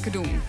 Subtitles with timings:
[0.00, 0.40] Zaken doen.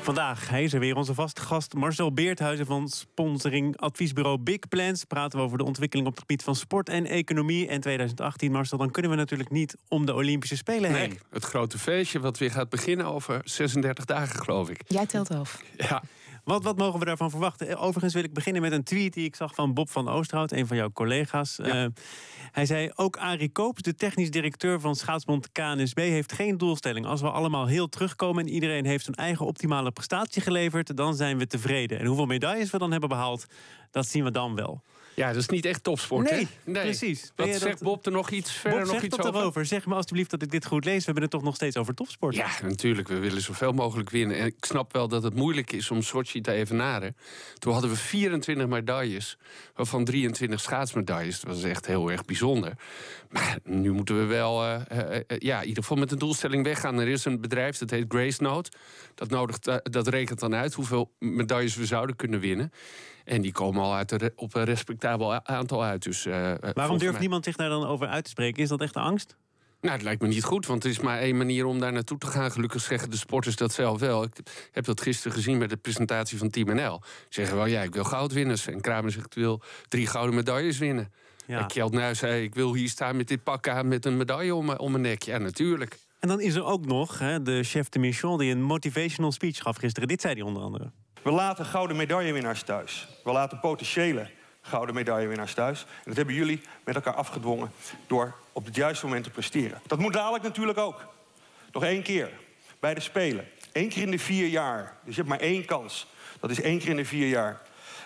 [0.00, 5.04] Vandaag, hij is er weer onze vaste gast Marcel Beerthuizen van sponsoring adviesbureau Big Plans.
[5.04, 7.68] Praten we over de ontwikkeling op het gebied van sport en economie.
[7.68, 11.08] En 2018, Marcel, dan kunnen we natuurlijk niet om de Olympische Spelen heen.
[11.08, 14.80] Nee, het grote feestje wat weer gaat beginnen over 36 dagen, geloof ik.
[14.86, 15.62] Jij telt af.
[15.76, 16.02] Ja,
[16.46, 17.76] Wat, wat mogen we daarvan verwachten?
[17.78, 20.66] Overigens wil ik beginnen met een tweet die ik zag van Bob van Oosterhout, een
[20.66, 21.56] van jouw collega's.
[21.62, 21.64] Ja.
[21.84, 21.86] Eh,
[22.52, 27.06] hij zei: Ook Arie Koops, de technisch directeur van schaatsbond KNSB, heeft geen doelstelling.
[27.06, 31.38] Als we allemaal heel terugkomen en iedereen heeft zijn eigen optimale prestatie geleverd, dan zijn
[31.38, 31.98] we tevreden.
[31.98, 33.46] En hoeveel medailles we dan hebben behaald,
[33.90, 34.82] dat zien we dan wel.
[35.14, 36.72] ja, dat is niet echt topsport, Nee, hè?
[36.72, 37.32] precies.
[37.34, 39.40] Ben Wat zegt dat- Bob er nog iets verder Bob, nog iets over?
[39.40, 39.66] erover.
[39.66, 40.98] Zeg me alstublieft dat ik dit goed lees.
[40.98, 42.34] We hebben het toch nog steeds over topsport.
[42.34, 43.08] Ja, natuurlijk.
[43.08, 44.38] We willen zoveel mogelijk winnen.
[44.38, 47.16] En ik snap wel dat het moeilijk is om Sochi te evenaren.
[47.58, 49.38] Toen hadden we 24 medailles,
[49.74, 51.40] waarvan 23 schaatsmedailles.
[51.40, 52.72] Dat was echt heel erg bijzonder.
[53.30, 56.64] Maar nu moeten we wel, eh, eh, eh, ja, in ieder geval met een doelstelling
[56.64, 56.98] weggaan.
[56.98, 58.70] Er is een bedrijf, dat heet Grace Note.
[59.14, 62.70] Dat, nodigt, dat rekent dan uit hoeveel medailles we zouden kunnen winnen.
[63.24, 66.02] En die komen al uit op een respectabel aantal uit.
[66.02, 68.62] Dus, Waarom durft mij- niemand zich daar dan over uit te spreken?
[68.62, 69.36] Is dat echt de angst?
[69.86, 72.18] Nou, het lijkt me niet goed, want er is maar één manier om daar naartoe
[72.18, 72.50] te gaan.
[72.52, 74.22] Gelukkig zeggen de sporters dat zelf wel.
[74.22, 74.36] Ik
[74.72, 77.00] heb dat gisteren gezien bij de presentatie van Team NL.
[77.04, 78.56] Ze zeggen wel, ja, ik wil goud winnen.
[78.66, 81.12] En Kramer zegt, ik wil drie gouden medailles winnen.
[81.46, 81.58] Ja.
[81.58, 83.88] En Kjeld Nuis zei, ik wil hier staan met dit pak aan...
[83.88, 85.22] met een medaille om, mijn- om mijn nek.
[85.22, 85.98] Ja, natuurlijk.
[86.20, 89.58] En dan is er ook nog hè, de chef de mission die een motivational speech
[89.58, 90.08] gaf gisteren.
[90.08, 90.90] Dit zei hij onder andere.
[91.22, 93.08] We laten gouden medaillewinnaars thuis.
[93.24, 95.80] We laten potentiële gouden medaillewinnaars thuis.
[95.80, 97.70] En dat hebben jullie met elkaar afgedwongen
[98.06, 99.80] door op het juiste moment te presteren.
[99.86, 101.06] Dat moet dadelijk natuurlijk ook.
[101.72, 102.30] Nog één keer
[102.80, 103.48] bij de Spelen.
[103.72, 104.96] Eén keer in de vier jaar.
[105.04, 106.06] Dus je hebt maar één kans.
[106.40, 107.60] Dat is één keer in de vier jaar.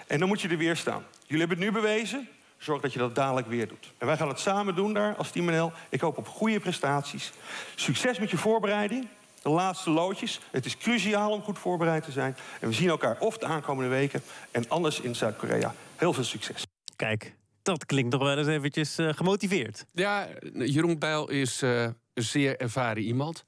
[0.07, 1.05] En dan moet je er weer staan.
[1.27, 2.29] Jullie hebben het nu bewezen.
[2.59, 3.93] Zorg dat je dat dadelijk weer doet.
[3.99, 5.73] En wij gaan het samen doen daar als Team NL.
[5.89, 7.33] Ik hoop op goede prestaties.
[7.75, 9.09] Succes met je voorbereiding.
[9.43, 10.41] De laatste loodjes.
[10.51, 12.37] Het is cruciaal om goed voorbereid te zijn.
[12.61, 14.23] En we zien elkaar of de aankomende weken.
[14.51, 15.75] En anders in Zuid-Korea.
[15.97, 16.67] Heel veel succes.
[16.97, 19.87] Kijk, dat klinkt toch wel eens eventjes eh, gemotiveerd.
[19.93, 23.45] Ja, Jeroen Bijl is eh, een zeer ervaren iemand.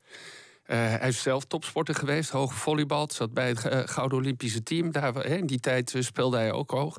[0.62, 3.10] Eh, hij is zelf topsporter geweest, hoog volleybal.
[3.10, 4.92] Zat bij het Gouden Olympische Team.
[4.92, 6.96] Daar, in die tijd speelde hij ook hoog.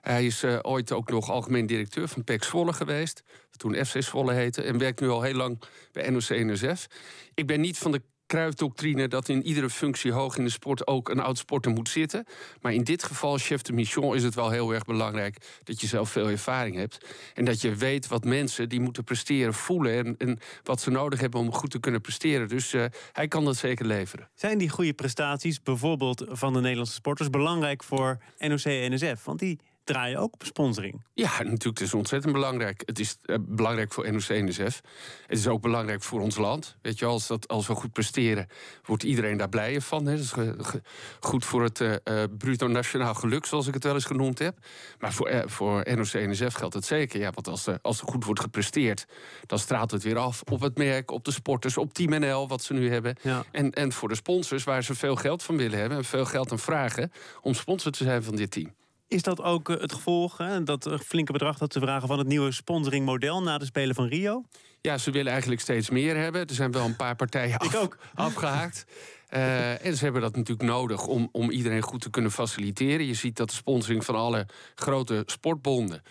[0.00, 3.22] Hij is ooit ook nog algemeen directeur van PEC Zwolle geweest.
[3.56, 4.62] Toen FC Zwolle heette.
[4.62, 5.62] En werkt nu al heel lang
[5.92, 6.86] bij NOC-NSF.
[7.34, 11.08] Ik ben niet van de Kruifdoctrine dat in iedere functie hoog in de sport ook
[11.08, 12.24] een oud sporter moet zitten.
[12.60, 15.86] Maar in dit geval, chef de mission, is het wel heel erg belangrijk dat je
[15.86, 17.06] zelf veel ervaring hebt.
[17.34, 19.92] En dat je weet wat mensen die moeten presteren voelen.
[19.96, 22.48] En, en wat ze nodig hebben om goed te kunnen presteren.
[22.48, 24.28] Dus eh, hij kan dat zeker leveren.
[24.34, 29.24] Zijn die goede prestaties, bijvoorbeeld van de Nederlandse sporters, belangrijk voor NOC-NSF?
[29.24, 29.58] Want die
[29.92, 31.02] draaien ook op sponsoring.
[31.14, 32.82] Ja, natuurlijk, het is ontzettend belangrijk.
[32.86, 34.80] Het is eh, belangrijk voor NOC-NSF.
[35.26, 36.76] Het is ook belangrijk voor ons land.
[36.82, 38.46] Weet je, als, dat, als we goed presteren,
[38.84, 40.06] wordt iedereen daar blijer van.
[40.06, 40.14] Hè.
[40.14, 40.82] Dat is ge- ge-
[41.20, 44.58] goed voor het eh, eh, bruto nationaal geluk, zoals ik het wel eens genoemd heb.
[44.98, 47.20] Maar voor, voor NOC-NSF geldt het zeker.
[47.20, 49.06] Ja, want als, er- als er goed wordt gepresteerd,
[49.46, 52.62] dan straalt het weer af op het merk, op de sporters, op Team NL, wat
[52.62, 53.16] ze nu hebben.
[53.22, 53.44] Ja.
[53.52, 56.52] En, en voor de sponsors, waar ze veel geld van willen hebben en veel geld
[56.52, 58.74] aan vragen om sponsor te zijn van dit team.
[59.10, 62.18] Is dat ook eh, het gevolg, hè, dat eh, flinke bedrag dat ze vragen van
[62.18, 64.44] het nieuwe sponsoringmodel na de Spelen van Rio?
[64.80, 66.46] Ja, ze willen eigenlijk steeds meer hebben.
[66.46, 67.98] Er zijn wel een paar partijen af, ook.
[68.14, 68.84] afgehaakt.
[69.28, 73.06] Eh, en ze hebben dat natuurlijk nodig om, om iedereen goed te kunnen faciliteren.
[73.06, 76.02] Je ziet dat de sponsoring van alle grote sportbonden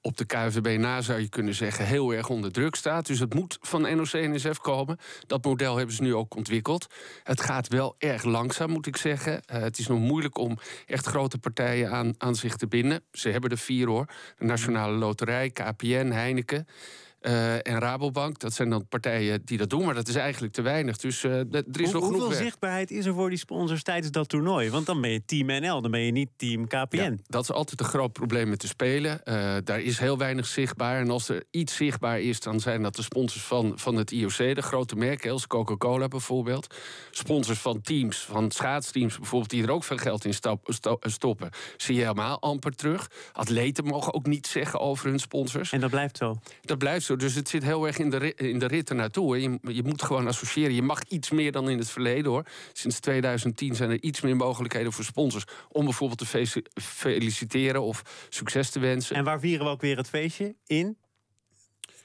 [0.00, 3.06] op de KVB na, zou je kunnen zeggen, heel erg onder druk staat.
[3.06, 4.98] Dus het moet van NOC-NSF komen.
[5.26, 6.86] Dat model hebben ze nu ook ontwikkeld.
[7.22, 9.42] Het gaat wel erg langzaam, moet ik zeggen.
[9.44, 13.02] Eh, het is nog moeilijk om echt grote partijen aan, aan zich te binden.
[13.12, 14.06] Ze hebben er vier hoor.
[14.38, 16.66] De Nationale Loterij, KPN, Heineken.
[17.20, 20.62] Eh, en Rabobank, dat zijn dan partijen die dat doen, maar dat is eigenlijk te
[20.62, 20.96] weinig.
[20.96, 24.10] Dus eh, er is Hoe- nog genoeg hoeveel zichtbaarheid is er voor die sponsors tijdens
[24.12, 24.70] dat toernooi?
[24.70, 26.96] Want dan ben je Team NL, dan ben je niet Team KPN.
[26.96, 29.24] Ja, dat is altijd een groot probleem met de Spelen.
[29.24, 31.00] Eh, daar is heel weinig zichtbaar.
[31.00, 34.36] En als er iets zichtbaar is, dan zijn dat de sponsors van, van het IOC.
[34.36, 36.74] De grote merken, als Coca-Cola bijvoorbeeld.
[37.10, 39.50] Sponsors van teams, van schaatsteams bijvoorbeeld...
[39.50, 41.50] die er ook veel geld in stap- sto- stoppen.
[41.76, 43.10] Zie je helemaal amper terug.
[43.32, 45.72] Atleten mogen ook niet zeggen over hun sponsors.
[45.72, 46.38] En dat blijft zo.
[46.62, 47.16] Dat blijft zo.
[47.16, 49.40] Dus het zit heel erg in de, in de rit ernaartoe.
[49.40, 50.74] Je, je moet gewoon associëren.
[50.74, 52.44] Je mag iets meer dan in het verleden hoor.
[52.72, 55.44] Sinds 2010 zijn er iets meer mogelijkheden voor sponsors.
[55.68, 59.16] om bijvoorbeeld te fe- feliciteren of succes te wensen.
[59.16, 60.54] En waar vieren we ook weer het feestje?
[60.66, 60.96] In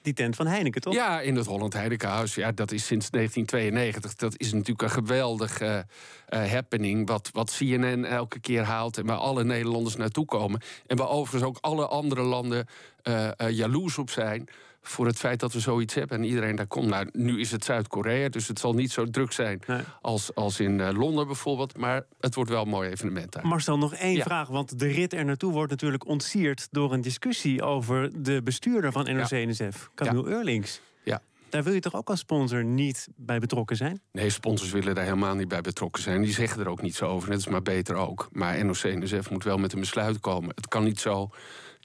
[0.04, 0.94] die tent van Heineken, toch?
[0.94, 2.36] Ja, in het Holland Heinekenhuis.
[2.36, 4.16] Ja, dat is sinds 1992.
[4.16, 5.86] Dat is natuurlijk een geweldige
[6.28, 7.08] eh, happening.
[7.08, 10.62] Wat, wat CNN elke keer haalt en waar alle Nederlanders naartoe komen.
[10.88, 12.68] En waar overigens ook alle andere landen
[13.02, 14.48] eh, eh, jaloers op zijn.
[14.84, 16.88] Voor het feit dat we zoiets hebben en iedereen daar komt.
[16.88, 19.60] Nou, nu is het Zuid-Korea, dus het zal niet zo druk zijn
[20.02, 21.78] als, als in uh, Londen bijvoorbeeld.
[21.78, 23.48] Maar het wordt wel een mooi evenement daar.
[23.48, 24.48] Marcel, nog één vraag.
[24.48, 29.16] Want de rit er naartoe wordt natuurlijk ontsierd door een discussie over de bestuurder van
[29.16, 30.36] NOC-NSF, Camille ja.
[30.36, 30.82] Eurlings.
[31.04, 31.22] Ja.
[31.50, 34.02] Daar wil je toch ook als sponsor niet bij betrokken zijn?
[34.12, 36.22] Nee, sponsors willen daar helemaal niet bij betrokken zijn.
[36.22, 37.30] Die zeggen er ook niet zo over.
[37.30, 38.30] Dat is maar beter ook.
[38.32, 40.52] Maar NOC-NSF moet wel met een besluit komen.
[40.56, 41.30] Het kan niet zo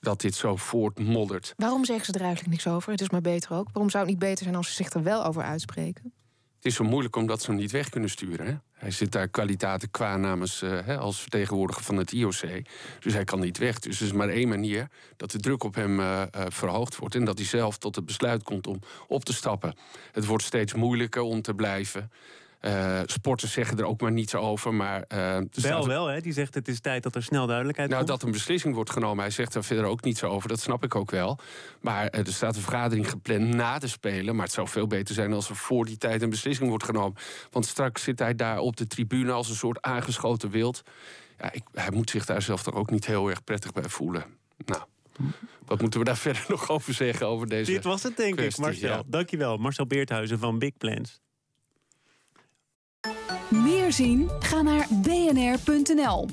[0.00, 1.54] dat dit zo voortmoddert.
[1.56, 2.90] Waarom zeggen ze er eigenlijk niks over?
[2.90, 3.66] Het is maar beter ook.
[3.72, 6.12] Waarom zou het niet beter zijn als ze zich er wel over uitspreken?
[6.58, 8.46] Het is zo moeilijk omdat ze hem niet weg kunnen sturen.
[8.46, 8.54] Hè?
[8.72, 12.62] Hij zit daar kwaliteiten qua namens uh, hè, als vertegenwoordiger van het IOC.
[13.00, 13.78] Dus hij kan niet weg.
[13.78, 17.14] Dus er is maar één manier dat de druk op hem uh, uh, verhoogd wordt.
[17.14, 19.74] En dat hij zelf tot het besluit komt om op te stappen.
[20.12, 22.10] Het wordt steeds moeilijker om te blijven.
[22.60, 24.75] Uh, sporters zeggen er ook maar niets over.
[24.75, 26.20] Maar, uh, wel, wel, hè?
[26.20, 28.19] die zegt het is tijd dat er snel duidelijkheid nou, komt.
[28.19, 29.19] dat een beslissing wordt genomen.
[29.25, 30.49] Hij zegt er verder ook niets over.
[30.49, 31.38] Dat snap ik ook wel.
[31.81, 34.34] Maar uh, er staat een vergadering gepland na de Spelen.
[34.37, 37.19] Maar het zou veel beter zijn als er voor die tijd een beslissing wordt genomen.
[37.50, 40.82] Want straks zit hij daar op de tribune als een soort aangeschoten wild.
[41.38, 44.25] Ja, ik, hij moet zich daar zelf toch ook niet heel erg prettig bij voelen.
[44.66, 44.82] Nou.
[45.66, 48.64] Wat moeten we daar verder nog over zeggen over deze Dit was het, denk kwestie,
[48.64, 48.88] ik, Marcel.
[48.88, 49.02] ja.
[49.06, 51.20] Dankjewel, Marcel Beerthuizen van Big Plans.
[53.50, 54.30] Meer zien?
[54.40, 56.26] Ga naar bnr.nl.